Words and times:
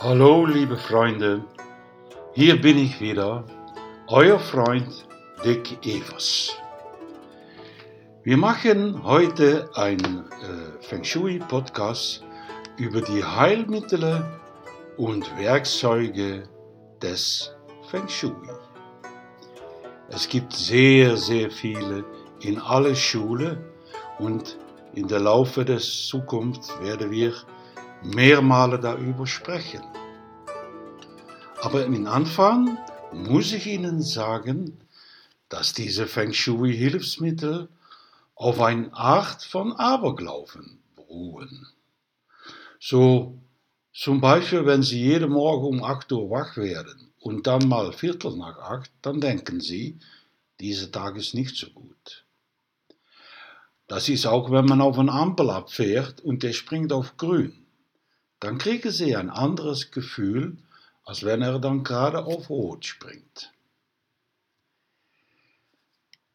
Hallo 0.00 0.46
liebe 0.46 0.76
Freunde, 0.76 1.42
hier 2.32 2.60
bin 2.60 2.78
ich 2.78 3.00
wieder, 3.00 3.44
euer 4.08 4.38
Freund 4.38 5.06
Dick 5.44 5.84
Evers. 5.84 6.56
Wir 8.22 8.36
machen 8.36 9.02
heute 9.02 9.68
einen 9.74 10.24
äh, 10.30 10.82
Feng 10.82 11.02
Shui 11.02 11.38
Podcast 11.38 12.24
über 12.76 13.00
die 13.00 13.24
Heilmittel 13.24 14.24
und 14.96 15.24
Werkzeuge 15.38 16.48
des 17.02 17.54
Feng 17.90 18.08
Shui. 18.08 18.32
Es 20.08 20.28
gibt 20.28 20.52
sehr, 20.52 21.16
sehr 21.16 21.50
viele 21.50 22.04
in 22.40 22.58
alle 22.58 22.94
Schulen 22.94 23.58
und 24.18 24.56
in 24.94 25.08
der 25.08 25.20
Laufe 25.20 25.64
der 25.64 25.78
Zukunft 25.78 26.68
werden 26.80 27.10
wir 27.10 27.34
mehrmals 28.14 28.80
darüber 28.82 29.26
sprechen. 29.26 29.82
Aber 31.62 31.84
im 31.84 32.06
Anfang 32.06 32.78
muss 33.12 33.52
ich 33.52 33.66
Ihnen 33.66 34.02
sagen, 34.02 34.78
dass 35.48 35.72
diese 35.72 36.06
Feng 36.06 36.32
Shui 36.32 36.76
Hilfsmittel 36.76 37.68
auf 38.34 38.60
eine 38.60 38.92
Art 38.92 39.42
von 39.42 39.72
Aberglauben 39.72 40.78
beruhen. 40.94 41.66
So 42.78 43.38
zum 43.92 44.20
Beispiel, 44.20 44.66
wenn 44.66 44.82
Sie 44.82 45.00
jeden 45.00 45.30
Morgen 45.30 45.78
um 45.78 45.84
8 45.84 46.12
Uhr 46.12 46.30
wach 46.30 46.56
werden 46.56 47.12
und 47.20 47.46
dann 47.46 47.66
mal 47.66 47.92
Viertel 47.92 48.36
nach 48.36 48.58
8, 48.58 48.90
dann 49.02 49.20
denken 49.20 49.60
Sie, 49.60 49.98
dieser 50.60 50.90
Tag 50.90 51.16
ist 51.16 51.34
nicht 51.34 51.56
so 51.56 51.70
gut. 51.70 52.24
Das 53.88 54.08
ist 54.08 54.26
auch, 54.26 54.50
wenn 54.50 54.66
man 54.66 54.80
auf 54.80 54.98
eine 54.98 55.12
Ampel 55.12 55.48
abfährt 55.50 56.20
und 56.20 56.42
der 56.42 56.52
springt 56.52 56.92
auf 56.92 57.16
grün. 57.16 57.65
Dann 58.46 58.58
kriegen 58.58 58.92
Sie 58.92 59.16
ein 59.16 59.28
anderes 59.28 59.90
Gefühl, 59.90 60.56
als 61.04 61.24
wenn 61.24 61.42
er 61.42 61.58
dann 61.58 61.82
gerade 61.82 62.24
auf 62.24 62.48
Rot 62.48 62.84
springt. 62.84 63.52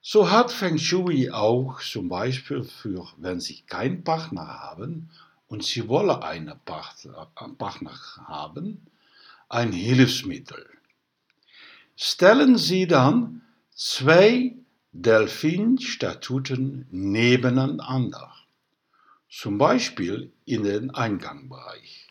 So 0.02 0.30
hat 0.30 0.52
Feng 0.52 0.77
Shui 0.77 1.31
auch 1.31 1.80
zum 1.80 2.09
Beispiel 2.09 2.66
für, 2.66 3.08
wenn 3.16 3.39
Sie 3.39 3.61
keinen 3.61 4.03
Partner 4.03 4.45
haben 4.45 5.09
und 5.47 5.63
Sie 5.63 5.88
wollen 5.88 6.21
einen 6.21 6.59
Partner 6.66 7.95
haben, 8.25 8.86
ein 9.47 9.71
Hilfsmittel. 9.71 10.67
Stellen 11.95 12.58
Sie 12.58 12.88
dann 12.88 13.41
zwei 13.73 14.58
Delfinstatuten 14.91 16.88
nebeneinander, 16.91 18.33
zum 19.31 19.57
Beispiel 19.57 20.33
in 20.43 20.63
den 20.63 20.91
Eingangbereich. 20.91 22.09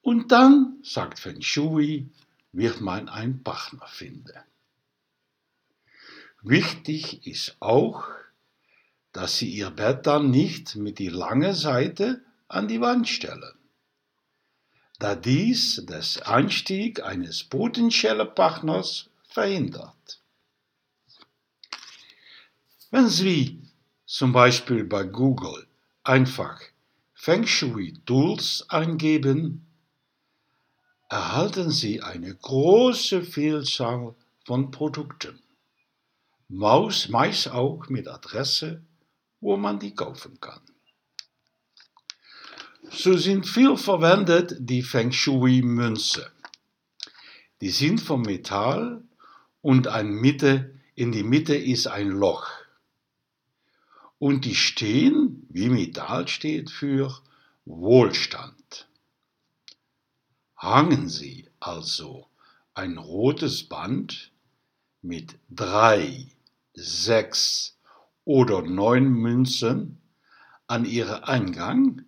Und 0.00 0.32
dann, 0.32 0.78
sagt 0.82 1.18
Feng 1.18 1.42
Shui, 1.42 2.08
wird 2.52 2.80
man 2.80 3.08
einen 3.08 3.42
Partner 3.42 3.86
finden. 3.86 4.38
Wichtig 6.42 7.26
ist 7.26 7.56
auch, 7.60 8.06
dass 9.12 9.38
Sie 9.38 9.50
Ihr 9.50 9.70
Bett 9.70 10.06
dann 10.06 10.30
nicht 10.30 10.76
mit 10.76 10.98
die 10.98 11.08
lange 11.08 11.54
Seite 11.54 12.24
an 12.48 12.66
die 12.68 12.80
Wand 12.80 13.08
stellen, 13.08 13.54
da 14.98 15.14
dies 15.14 15.82
das 15.86 16.22
Einstieg 16.22 17.02
eines 17.02 17.44
potenziellen 17.44 18.34
Partners 18.34 19.10
verhindert. 19.24 20.20
Wenn 22.90 23.08
Sie 23.08 23.63
zum 24.14 24.30
Beispiel 24.32 24.84
bei 24.84 25.02
Google 25.02 25.66
einfach 26.04 26.60
Feng 27.14 27.48
Shui 27.48 27.94
Tools 28.06 28.64
eingeben, 28.68 29.66
erhalten 31.08 31.72
Sie 31.72 32.00
eine 32.00 32.32
große 32.32 33.24
Vielzahl 33.24 34.14
von 34.46 34.70
Produkten, 34.70 35.42
meist 36.48 37.50
auch 37.50 37.88
mit 37.88 38.06
Adresse 38.06 38.84
wo 39.40 39.56
man 39.56 39.80
die 39.80 39.96
kaufen 39.96 40.40
kann. 40.40 40.62
So 42.90 43.18
sind 43.18 43.48
viel 43.48 43.76
verwendet 43.76 44.56
die 44.60 44.82
Feng 44.82 45.10
Shui 45.10 45.60
Münze. 45.60 46.30
Die 47.60 47.70
sind 47.70 48.00
von 48.00 48.22
Metall 48.22 49.02
und 49.60 49.88
ein 49.88 50.12
Mitte, 50.12 50.80
in 50.94 51.10
die 51.10 51.24
Mitte 51.24 51.56
ist 51.56 51.88
ein 51.88 52.10
Loch. 52.10 52.63
Und 54.24 54.46
die 54.46 54.54
stehen, 54.54 55.46
wie 55.50 55.68
Metall 55.68 56.28
steht, 56.28 56.70
für 56.70 57.14
Wohlstand. 57.66 58.88
Hangen 60.56 61.10
Sie 61.10 61.50
also 61.60 62.30
ein 62.72 62.96
rotes 62.96 63.68
Band 63.68 64.32
mit 65.02 65.38
drei, 65.50 66.26
sechs, 66.72 67.76
oder 68.24 68.62
neun 68.62 69.12
Münzen 69.12 70.00
an 70.68 70.86
Ihren 70.86 71.22
Eingang 71.24 72.06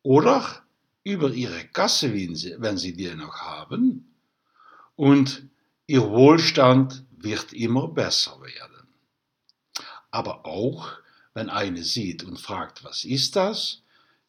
oder 0.00 0.62
über 1.04 1.28
Ihre 1.28 1.66
Kasse, 1.66 2.14
wenn 2.14 2.78
Sie 2.78 2.94
die 2.94 3.14
noch 3.14 3.42
haben, 3.42 4.16
und 4.94 5.50
Ihr 5.86 6.08
Wohlstand 6.08 7.04
wird 7.10 7.52
immer 7.52 7.88
besser 7.88 8.40
werden. 8.40 8.88
Aber 10.10 10.46
auch, 10.46 10.96
wenn 11.36 11.50
eine 11.50 11.82
sieht 11.82 12.24
und 12.24 12.40
fragt, 12.40 12.82
was 12.82 13.04
ist 13.04 13.36
das, 13.36 13.82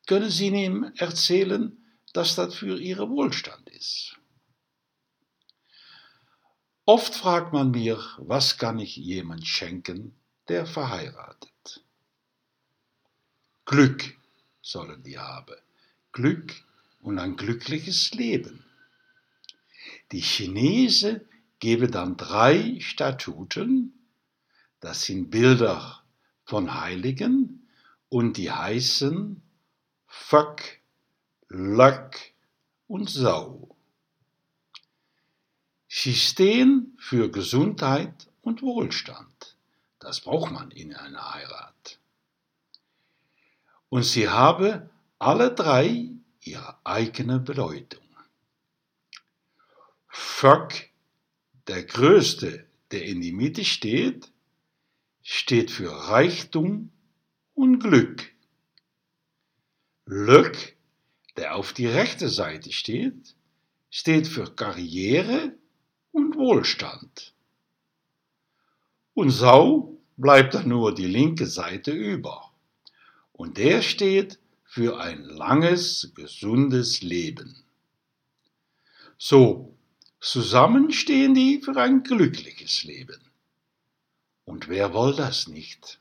können 0.08 0.30
Sie 0.30 0.48
ihm 0.48 0.92
erzählen, 0.98 1.78
dass 2.12 2.36
das 2.36 2.54
für 2.54 2.78
Ihren 2.78 3.10
Wohlstand 3.12 3.70
ist. 3.70 4.18
Oft 6.84 7.16
fragt 7.16 7.54
man 7.54 7.72
mir, 7.72 7.98
was 8.18 8.58
kann 8.58 8.78
ich 8.80 8.98
jemand 8.98 9.48
schenken, 9.48 10.18
der 10.50 10.66
verheiratet. 10.66 11.82
Glück 13.64 14.18
sollen 14.62 15.02
die 15.02 15.18
haben, 15.18 15.56
Glück 16.12 16.56
und 17.00 17.20
ein 17.20 17.38
glückliches 17.38 18.14
Leben. 18.16 18.66
Die 20.12 20.20
Chinesen 20.20 21.22
geben 21.60 21.90
dann 21.90 22.18
drei 22.18 22.82
Statuten, 22.82 23.94
das 24.82 25.04
sind 25.04 25.30
Bilder 25.32 26.04
von 26.48 26.74
Heiligen 26.80 27.68
und 28.10 28.38
die 28.38 28.50
heißen 28.50 29.42
Fuck, 30.08 30.62
Luck 31.50 32.12
und 32.88 33.10
Sau. 33.10 33.76
Sie 35.90 36.16
stehen 36.16 36.98
für 37.00 37.30
Gesundheit 37.30 38.30
und 38.42 38.62
Wohlstand. 38.62 39.58
Das 40.00 40.22
braucht 40.22 40.52
man 40.52 40.72
in 40.72 40.96
einer 40.96 41.34
Heirat. 41.34 42.00
Und 43.90 44.04
sie 44.04 44.30
haben 44.30 44.90
alle 45.20 45.54
drei 45.54 46.12
ihre 46.42 46.78
eigene 46.86 47.40
Bedeutung. 47.40 48.06
Fuck, 50.08 50.74
der 51.68 51.84
Größte, 51.84 52.66
der 52.92 53.04
in 53.04 53.20
die 53.20 53.34
Mitte 53.34 53.66
steht, 53.66 54.32
steht 55.30 55.72
für 55.72 55.92
Reichtum 55.92 56.90
und 57.54 57.80
Glück. 57.80 58.32
Lück, 60.06 60.78
der 61.36 61.56
auf 61.58 61.74
die 61.74 61.86
rechte 61.86 62.30
Seite 62.30 62.72
steht, 62.72 63.36
steht 63.90 64.30
für 64.30 64.56
Karriere 64.56 65.52
und 66.14 66.38
Wohlstand. 66.38 67.34
Und 69.16 69.32
so 69.32 70.02
bleibt 70.16 70.54
dann 70.54 70.70
nur 70.70 70.96
die 70.96 71.08
linke 71.08 71.46
Seite 71.46 71.92
über. 71.92 72.54
Und 73.34 73.58
der 73.58 73.82
steht 73.82 74.40
für 74.64 74.98
ein 74.98 75.26
langes, 75.26 76.14
gesundes 76.16 77.02
Leben. 77.02 77.66
So, 79.18 79.76
zusammen 80.22 80.94
stehen 80.94 81.34
die 81.34 81.62
für 81.62 81.76
ein 81.76 82.04
glückliches 82.04 82.86
Leben. 82.86 83.27
Und 84.48 84.70
wer 84.70 84.94
will 84.94 85.14
das 85.14 85.48
nicht? 85.50 86.00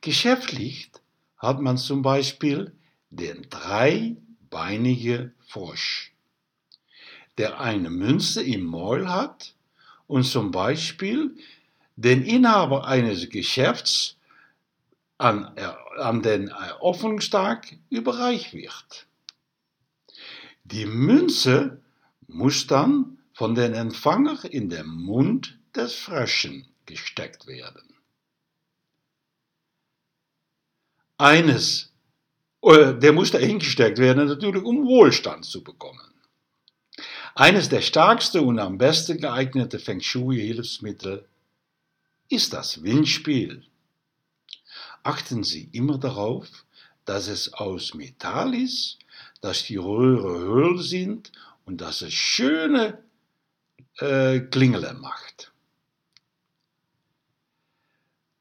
Geschäftlich 0.00 0.92
hat 1.38 1.60
man 1.60 1.76
zum 1.76 2.02
Beispiel 2.02 2.72
den 3.10 3.50
dreibeinige 3.50 5.32
Frosch, 5.40 6.12
der 7.36 7.58
eine 7.58 7.90
Münze 7.90 8.44
im 8.44 8.62
Maul 8.62 9.08
hat 9.08 9.56
und 10.06 10.22
zum 10.22 10.52
Beispiel 10.52 11.36
den 11.96 12.22
Inhaber 12.22 12.86
eines 12.86 13.28
Geschäfts 13.28 14.16
an, 15.18 15.46
an 15.98 16.22
den 16.22 16.46
Eröffnungstag 16.46 17.76
überreicht 17.90 18.54
wird. 18.54 19.08
Die 20.62 20.86
Münze 20.86 21.82
muss 22.28 22.68
dann 22.68 23.18
von 23.36 23.54
den 23.54 23.74
Empfänger 23.74 24.44
in 24.50 24.68
den 24.68 24.86
Mund 24.86 25.58
des 25.74 25.94
Fröschen 25.94 26.66
gesteckt 26.86 27.46
werden. 27.46 27.96
eines, 31.18 31.92
äh, 32.62 32.94
der 32.94 33.12
musste 33.12 33.38
eingesteckt 33.38 33.98
werden, 33.98 34.28
natürlich 34.28 34.62
um 34.62 34.86
Wohlstand 34.86 35.44
zu 35.44 35.62
bekommen. 35.62 36.12
Eines 37.34 37.68
der 37.68 37.82
stärksten 37.82 38.40
und 38.40 38.58
am 38.58 38.78
besten 38.78 39.20
geeigneten 39.20 39.78
Feng 39.78 40.00
Shui-Hilfsmittel 40.00 41.26
ist 42.28 42.52
das 42.52 42.82
Windspiel. 42.82 43.64
Achten 45.02 45.44
Sie 45.44 45.68
immer 45.72 45.98
darauf, 45.98 46.48
dass 47.04 47.28
es 47.28 47.52
aus 47.52 47.94
Metall 47.94 48.54
ist, 48.54 48.98
dass 49.40 49.64
die 49.64 49.76
Röhre 49.76 50.38
höhl 50.38 50.82
sind 50.82 51.30
und 51.66 51.80
dass 51.80 52.02
es 52.02 52.14
schöne 52.14 53.02
äh, 53.98 54.40
Klingele 54.40 54.94
macht. 54.94 55.52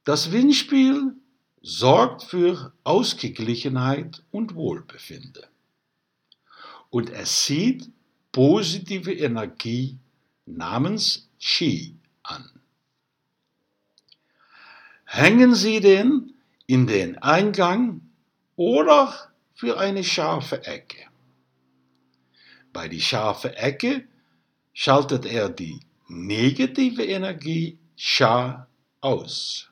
Das 0.03 0.31
Windspiel 0.31 1.15
sorgt 1.61 2.23
für 2.23 2.73
Ausgeglichenheit 2.83 4.23
und 4.31 4.53
Wohlbefinden. 4.53 5.45
Und 6.89 7.09
es 7.09 7.43
zieht 7.43 7.89
positive 8.31 9.11
Energie 9.11 9.97
namens 10.45 11.29
Qi 11.39 11.95
an. 12.21 12.49
Hängen 15.05 15.55
Sie 15.55 15.79
den 15.79 16.35
in 16.67 16.87
den 16.87 17.17
Eingang 17.17 18.01
oder 18.55 19.31
für 19.53 19.79
eine 19.79 20.03
scharfe 20.03 20.65
Ecke. 20.65 21.07
Bei 22.73 22.87
die 22.87 23.01
scharfe 23.01 23.55
Ecke 23.55 24.07
schaltet 24.75 25.25
er 25.25 25.49
die 25.49 25.79
negative 26.07 27.03
Energie 27.03 27.79
Sha 27.95 28.67
aus. 28.99 29.69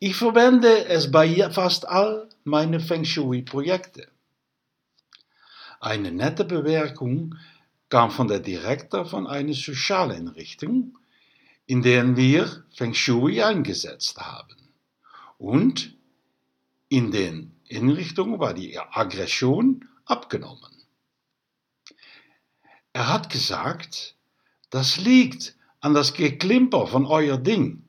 Ich 0.00 0.16
verwende 0.16 0.86
es 0.86 1.10
bei 1.10 1.48
fast 1.50 1.88
all 1.88 2.28
meine 2.42 2.80
Feng 2.80 3.04
Shui-Projekte. 3.04 4.08
Eine 5.80 6.10
nette 6.10 6.44
Bemerkung 6.44 7.36
kam 7.88 8.10
von 8.10 8.26
der 8.26 8.40
Direktor 8.40 9.06
von 9.06 9.28
einer 9.28 9.54
Sozialeinrichtung, 9.54 10.98
in 11.66 11.82
der 11.82 12.16
wir 12.16 12.64
Feng 12.74 12.94
Shui 12.94 13.40
eingesetzt 13.40 14.18
haben. 14.18 14.56
Und 15.38 15.96
in 16.88 17.12
den 17.12 17.52
Einrichtungen 17.70 18.40
war 18.40 18.54
die 18.54 18.76
Aggression 18.76 19.88
abgenommen. 20.04 20.81
Er 23.02 23.08
hat 23.08 23.30
gesagt, 23.30 24.14
das 24.70 24.96
liegt 24.96 25.56
an 25.80 25.92
das 25.92 26.14
Geklimper 26.14 26.86
von 26.86 27.04
euer 27.04 27.36
Ding. 27.36 27.82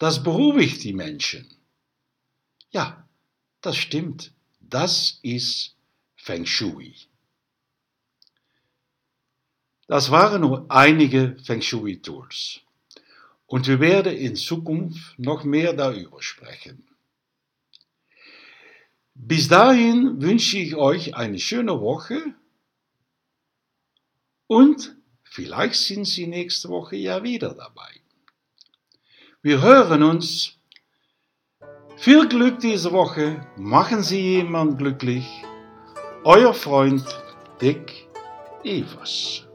Das 0.00 0.24
beruhigt 0.24 0.82
die 0.82 0.92
Menschen. 0.92 1.46
Ja, 2.72 3.08
das 3.60 3.76
stimmt. 3.76 4.32
Das 4.58 5.20
ist 5.22 5.76
Feng 6.16 6.46
Shui. 6.46 6.96
Das 9.86 10.10
waren 10.10 10.40
nur 10.40 10.66
einige 10.68 11.36
Feng 11.44 11.62
Shui-Tools. 11.62 12.58
Und 13.46 13.68
wir 13.68 13.78
werden 13.78 14.16
in 14.16 14.34
Zukunft 14.34 15.16
noch 15.16 15.44
mehr 15.44 15.74
darüber 15.74 16.20
sprechen. 16.22 16.88
Bis 19.14 19.46
dahin 19.46 20.20
wünsche 20.20 20.58
ich 20.58 20.74
euch 20.74 21.14
eine 21.14 21.38
schöne 21.38 21.80
Woche 21.80 22.34
und 24.50 24.96
vielleicht 25.22 25.76
sind 25.76 26.06
Sie 26.06 26.26
nächste 26.26 26.70
Woche 26.70 26.96
ja 26.96 27.22
wieder 27.22 27.54
dabei. 27.54 27.88
Wir 29.42 29.62
hören 29.62 30.02
uns. 30.02 30.58
Viel 31.96 32.26
Glück 32.28 32.58
diese 32.58 32.90
Woche. 32.90 33.46
Machen 33.56 34.02
Sie 34.02 34.20
jemand 34.20 34.78
glücklich. 34.78 35.24
Euer 36.24 36.52
Freund 36.52 37.04
Dick 37.62 38.08
Evers. 38.64 39.46